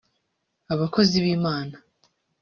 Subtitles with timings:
[0.73, 1.75] abakozi b’Imana